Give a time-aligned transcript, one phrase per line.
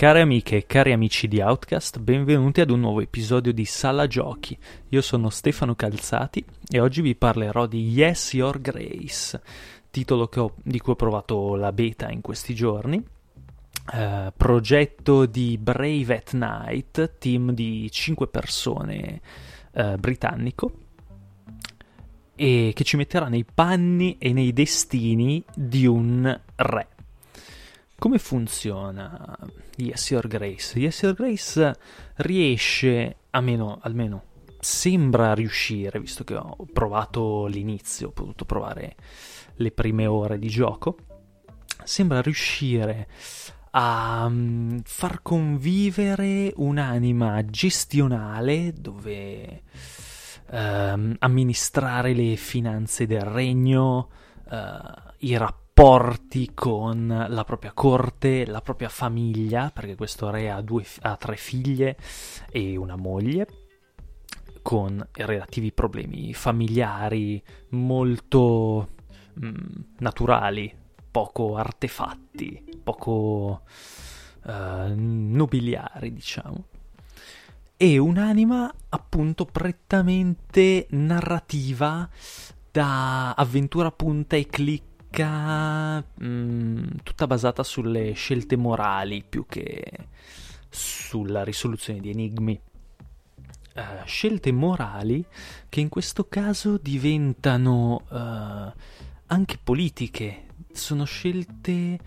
[0.00, 4.56] Care amiche e cari amici di Outcast, benvenuti ad un nuovo episodio di Sala Giochi.
[4.88, 9.38] Io sono Stefano Calzati e oggi vi parlerò di Yes Your Grace,
[9.90, 12.96] titolo ho, di cui ho provato la beta in questi giorni.
[13.92, 19.20] Uh, progetto di Brave at Night, team di 5 persone
[19.72, 20.72] uh, britannico,
[22.34, 26.88] e che ci metterà nei panni e nei destini di un re.
[28.00, 29.36] Come funziona
[29.76, 30.78] Yes Your Grace?
[30.78, 31.76] Yes Your Grace
[32.14, 34.22] riesce, almeno, almeno
[34.58, 38.96] sembra riuscire, visto che ho provato l'inizio, ho potuto provare
[39.56, 40.96] le prime ore di gioco,
[41.84, 43.06] sembra riuscire
[43.72, 49.62] a um, far convivere un'anima gestionale dove
[50.52, 54.08] um, amministrare le finanze del regno,
[54.48, 54.56] uh,
[55.18, 60.84] i rapporti rapporti con la propria corte, la propria famiglia, perché questo re ha, due,
[61.00, 61.96] ha tre figlie
[62.50, 63.46] e una moglie,
[64.60, 68.88] con relativi problemi familiari molto
[69.42, 69.54] mm,
[69.98, 70.74] naturali,
[71.10, 73.62] poco artefatti, poco
[74.44, 74.50] uh,
[74.94, 76.64] nobiliari, diciamo.
[77.76, 82.06] E un'anima appunto prettamente narrativa
[82.70, 89.82] da avventura punta e click mh, mm, tutta basata sulle scelte morali più che
[90.68, 92.60] sulla risoluzione di enigmi.
[93.72, 95.24] Uh, scelte morali
[95.68, 98.78] che in questo caso diventano uh,
[99.26, 101.98] anche politiche, sono scelte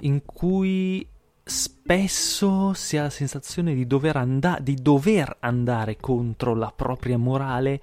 [0.00, 1.06] in cui
[1.42, 7.80] spesso si ha la sensazione di dover, and- di dover andare contro la propria morale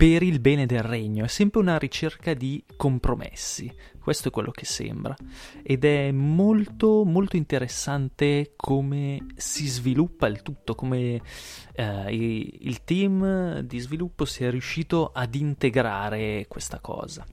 [0.00, 3.70] per il bene del regno, è sempre una ricerca di compromessi,
[4.10, 5.14] questo è quello che sembra
[5.62, 11.22] ed è molto molto interessante come si sviluppa il tutto, come
[11.74, 17.24] eh, il team di sviluppo sia riuscito ad integrare questa cosa.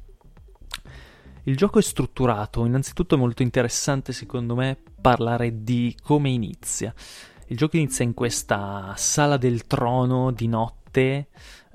[1.45, 6.93] Il gioco è strutturato, innanzitutto è molto interessante secondo me parlare di come inizia.
[7.47, 11.29] Il gioco inizia in questa sala del trono di notte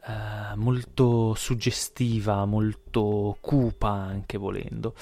[0.05, 4.95] Uh, molto suggestiva, molto cupa anche volendo.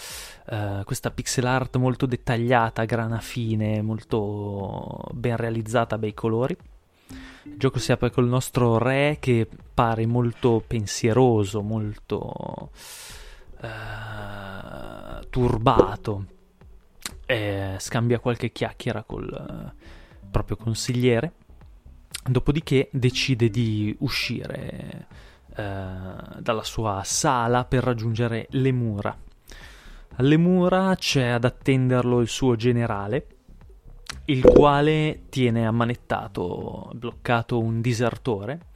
[0.47, 6.55] Uh, questa pixel art molto dettagliata, grana fine, molto ben realizzata, bei colori.
[7.45, 12.71] Il gioco si apre col nostro re che pare molto pensieroso, molto
[13.63, 13.69] uh,
[15.31, 16.25] turbato.
[17.25, 19.73] E scambia qualche chiacchiera col
[20.31, 21.33] proprio consigliere
[22.23, 25.07] Dopodiché decide di uscire
[25.57, 25.83] eh,
[26.39, 29.17] dalla sua sala per raggiungere le mura.
[30.17, 33.27] Alle mura c'è ad attenderlo il suo generale,
[34.27, 38.67] il quale tiene ammanettato, bloccato un disertore,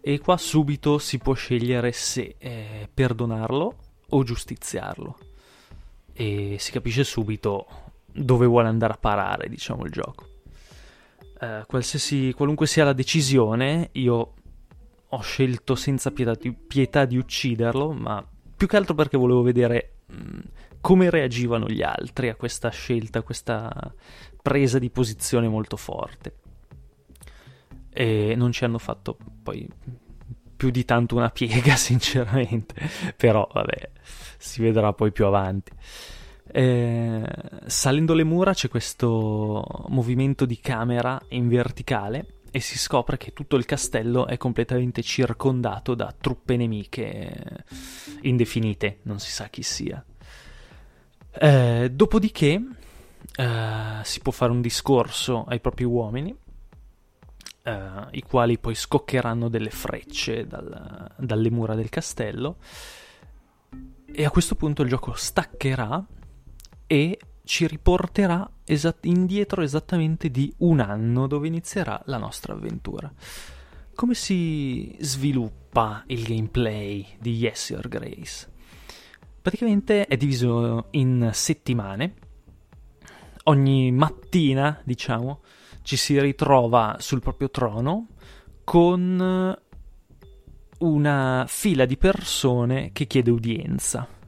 [0.00, 3.76] e qua subito si può scegliere se eh, perdonarlo
[4.08, 5.18] o giustiziarlo.
[6.12, 7.66] E si capisce subito
[8.06, 10.29] dove vuole andare a parare, diciamo, il gioco
[11.40, 14.34] eh, qualunque sia la decisione, io
[15.12, 18.24] ho scelto senza pietà di, pietà di ucciderlo, ma
[18.56, 20.38] più che altro perché volevo vedere mh, mm,
[20.80, 23.94] come reagivano gli altri a questa scelta, a questa
[24.42, 26.34] presa di posizione molto forte.
[27.92, 29.68] E non ci hanno fatto poi
[30.56, 32.74] più di tanto una piega, sinceramente.
[33.16, 33.90] Però, vabbè,
[34.36, 35.72] si vedrà poi più avanti.
[36.52, 37.22] Eh,
[37.66, 43.54] salendo le mura c'è questo movimento di camera in verticale e si scopre che tutto
[43.54, 47.64] il castello è completamente circondato da truppe nemiche
[48.22, 50.04] indefinite, non si sa chi sia.
[51.32, 52.60] Eh, dopodiché
[53.36, 56.36] eh, si può fare un discorso ai propri uomini,
[57.62, 57.80] eh,
[58.10, 62.56] i quali poi scoccheranno delle frecce dal, dalle mura del castello,
[64.12, 66.04] e a questo punto il gioco staccherà
[66.92, 73.12] e ci riporterà esat- indietro esattamente di un anno dove inizierà la nostra avventura.
[73.94, 78.50] Come si sviluppa il gameplay di Yes Your Grace?
[79.40, 82.14] Praticamente è diviso in settimane.
[83.44, 85.42] Ogni mattina, diciamo,
[85.82, 88.08] ci si ritrova sul proprio trono
[88.64, 89.56] con
[90.78, 94.18] una fila di persone che chiede udienza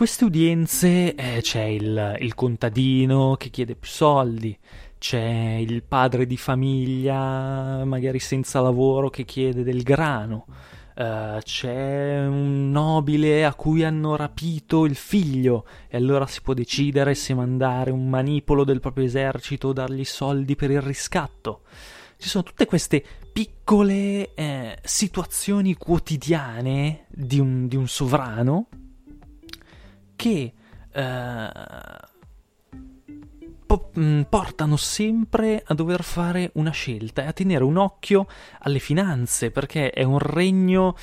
[0.00, 4.56] queste udienze eh, c'è il, il, contadino che chiede più soldi,
[4.96, 10.46] c'è il padre di famiglia, magari senza lavoro, che chiede del grano,
[10.92, 17.14] Uh, c'è un nobile a cui hanno rapito il figlio e allora si può decidere
[17.14, 21.62] se mandare un manipolo del proprio esercito o dargli soldi per il riscatto.
[22.18, 23.02] Ci sono tutte queste
[23.32, 28.66] piccole eh, situazioni quotidiane di un, di un sovrano
[30.20, 30.52] che
[30.92, 31.50] eh,
[33.64, 38.26] po- mm, portano sempre a dover fare una scelta e a tenere un occhio
[38.58, 40.94] alle finanze, perché è un regno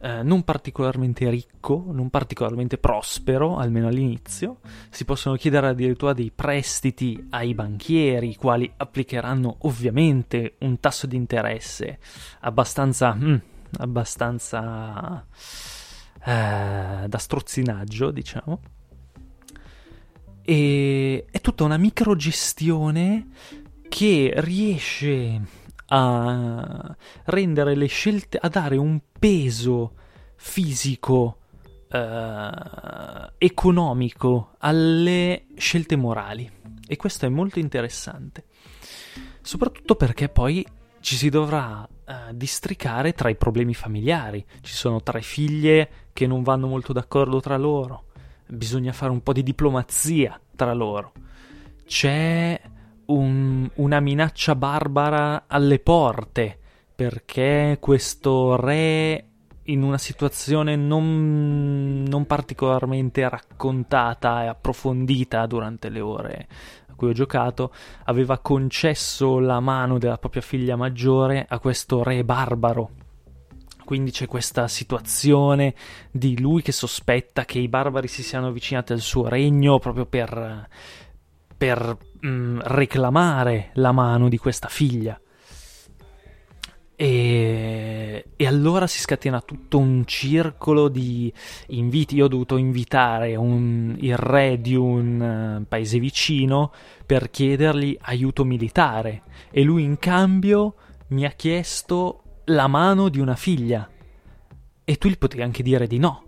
[0.00, 4.60] eh, non particolarmente ricco, non particolarmente prospero, almeno all'inizio.
[4.90, 11.16] Si possono chiedere addirittura dei prestiti ai banchieri, i quali applicheranno ovviamente un tasso di
[11.16, 11.98] interesse
[12.42, 13.12] abbastanza...
[13.12, 13.36] Mm,
[13.78, 15.26] abbastanza...
[16.24, 18.60] Eh, da strozzinaggio, diciamo
[20.44, 23.28] e è tutta una microgestione
[23.88, 25.40] che riesce
[25.86, 29.94] a rendere le scelte, a dare un peso
[30.36, 31.38] fisico,
[31.88, 32.50] eh,
[33.38, 36.50] economico alle scelte morali.
[36.86, 38.46] E questo è molto interessante.
[39.42, 40.66] Soprattutto perché poi
[41.02, 44.42] ci si dovrà eh, districare tra i problemi familiari.
[44.62, 48.04] Ci sono tre figlie che non vanno molto d'accordo tra loro
[48.52, 51.12] bisogna fare un po' di diplomazia tra loro.
[51.84, 52.60] C'è
[53.06, 56.58] un, una minaccia barbara alle porte
[56.94, 59.28] perché questo re
[59.72, 66.48] in una situazione non, non, particolarmente raccontata e approfondita durante le ore
[66.86, 67.72] a cui ho giocato,
[68.04, 72.90] aveva concesso la mano della propria figlia maggiore a questo re barbaro
[73.84, 75.74] quindi c'è questa situazione
[76.10, 80.68] di lui che sospetta che i barbari si siano avvicinati al suo regno proprio per,
[81.56, 85.20] per mm, reclamare la mano di questa figlia.
[86.94, 91.32] E, e, allora si scatena tutto un circolo di
[91.68, 92.16] inviti.
[92.16, 96.72] Io ho dovuto invitare un, il re di un uh, paese vicino
[97.04, 100.74] per chiedergli aiuto militare e lui in cambio
[101.08, 103.88] mi ha chiesto la mano di una figlia.
[104.84, 106.24] E tu gli potevi anche dire di no.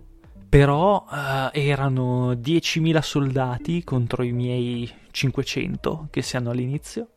[0.49, 7.09] Però uh, erano 10.000 soldati contro i miei 500 che si hanno all'inizio.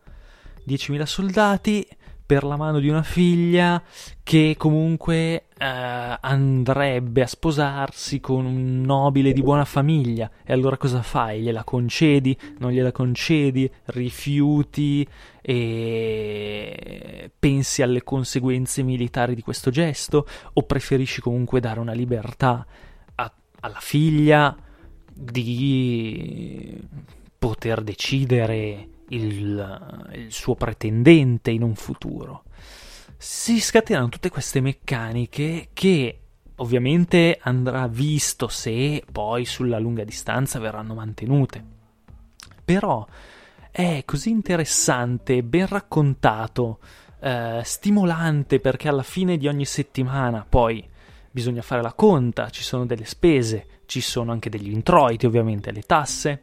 [0.67, 1.87] 10.000 soldati
[2.29, 3.83] per la mano di una figlia
[4.23, 10.31] che comunque eh, andrebbe a sposarsi con un nobile di buona famiglia.
[10.45, 11.41] E allora cosa fai?
[11.41, 12.39] Gliela concedi?
[12.59, 13.73] Non gliela concedi?
[13.87, 15.09] Rifiuti?
[15.41, 20.27] E pensi alle conseguenze militari di questo gesto?
[20.53, 22.67] O preferisci comunque dare una libertà
[23.15, 24.55] a, alla figlia
[25.11, 26.79] di
[27.39, 32.45] poter decidere il, il suo pretendente in un futuro.
[33.17, 36.21] Si scatenano tutte queste meccaniche che
[36.57, 41.65] ovviamente andrà visto se poi sulla lunga distanza verranno mantenute.
[42.65, 43.07] Però
[43.71, 46.79] è così interessante, ben raccontato,
[47.21, 50.87] eh, stimolante perché alla fine di ogni settimana poi
[51.31, 55.83] bisogna fare la conta, ci sono delle spese, ci sono anche degli introiti ovviamente, le
[55.83, 56.43] tasse.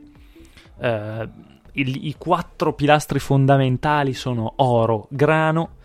[0.77, 1.29] Eh,
[1.75, 5.77] il, i quattro pilastri fondamentali sono oro, grano,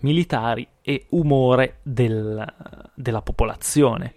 [0.00, 2.44] militari e umore del,
[2.94, 4.14] della popolazione.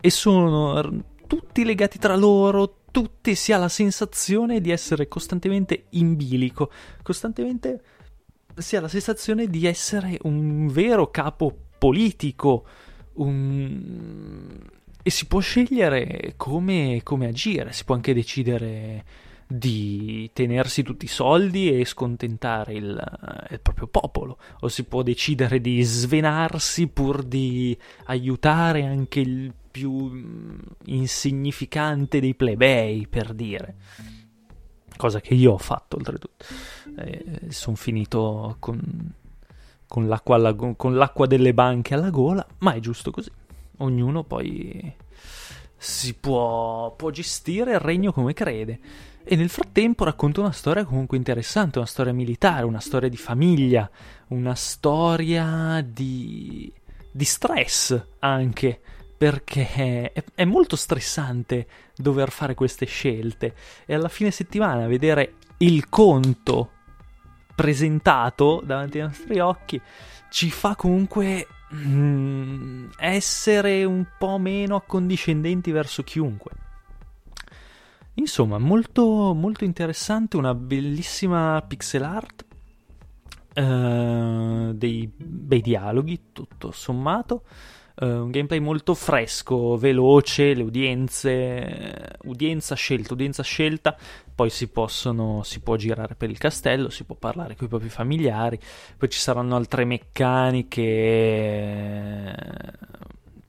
[0.00, 6.16] E sono tutti legati tra loro, tutti si ha la sensazione di essere costantemente in
[6.16, 6.70] bilico,
[7.02, 7.82] costantemente
[8.56, 12.66] si ha la sensazione di essere un vero capo politico,
[13.14, 14.58] un...
[15.02, 19.04] e si può scegliere come, come agire, si può anche decidere
[19.52, 25.60] di tenersi tutti i soldi e scontentare il, il, proprio popolo, o si può decidere
[25.60, 33.74] di svenarsi pur di aiutare anche il più mm, insignificante dei plebei, per dire.
[34.96, 36.44] Cosa che io ho fatto, oltretutto.
[36.98, 38.80] Eh, sono finito con,
[39.88, 43.32] con, l'acqua alla, con l'acqua delle banche alla gola, ma è giusto così.
[43.78, 44.94] Ognuno poi
[45.76, 49.08] si può, può gestire il regno come crede.
[49.22, 53.88] E nel frattempo racconta una storia comunque interessante, una storia militare, una storia di famiglia,
[54.28, 56.72] una storia di,
[57.10, 58.80] di stress anche,
[59.16, 65.88] perché è, è, molto stressante dover fare queste scelte e alla fine settimana vedere il
[65.90, 66.70] conto
[67.54, 69.78] presentato davanti ai nostri occhi
[70.30, 76.52] ci fa comunque mm, essere un po' meno accondiscendenti verso chiunque.
[78.14, 82.44] Insomma, molto, molto interessante, una bellissima pixel art,
[83.54, 87.44] eh, dei bei dialoghi, tutto sommato,
[88.00, 93.94] Uh, un gameplay molto fresco, veloce, le udienze, udienza scelta, udienza scelta,
[94.34, 97.90] poi si, possono, si può girare per il castello, si può parlare con i propri
[97.90, 98.58] familiari,
[98.96, 101.89] poi ci saranno altre meccaniche eh,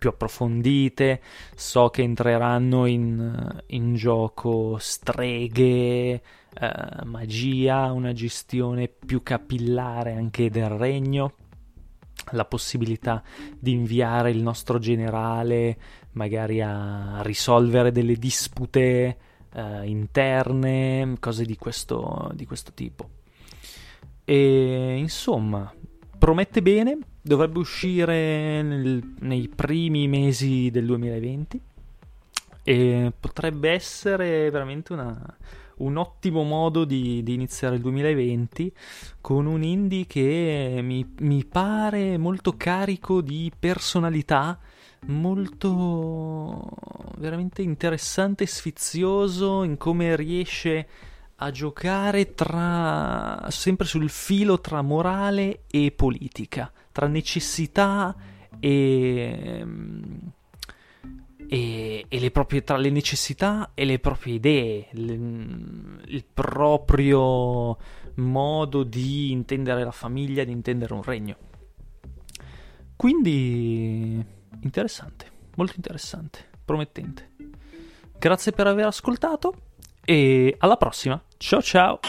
[0.01, 1.21] più approfondite,
[1.53, 6.23] so che entreranno in, in gioco streghe,
[6.59, 11.33] uh, magia, una gestione più capillare anche del regno,
[12.31, 13.21] la possibilità
[13.59, 15.77] di inviare il nostro generale
[16.13, 19.17] magari a risolvere delle dispute
[19.53, 23.07] uh, interne, cose di questo, di questo tipo.
[24.25, 25.71] E insomma,
[26.17, 31.61] promette bene, dovrebbe uscire nel, nei primi mesi del 2020
[32.63, 35.37] e potrebbe essere veramente una,
[35.77, 38.73] un ottimo modo di, di, iniziare il 2020
[39.19, 44.59] con un indie che mi, mi pare molto carico di personalità,
[45.07, 46.69] molto
[47.17, 50.87] veramente interessante e sfizioso in come riesce
[51.43, 58.15] a giocare tra sempre sul filo tra morale e politica, tra necessità
[58.59, 59.65] e
[61.53, 65.13] e, e le proprie, tra le necessità e le proprie idee, le,
[66.05, 67.77] il proprio
[68.15, 71.35] modo di intendere la famiglia, di intendere un regno.
[72.95, 74.23] Quindi
[74.61, 77.31] interessante, molto interessante, promettente.
[78.17, 79.70] Grazie per aver ascoltato
[80.11, 81.21] e alla prossima.
[81.37, 81.99] Ciao ciao.